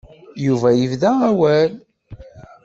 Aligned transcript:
Yuba 0.45 0.69
yebda 0.79 1.11
awal. 1.29 1.71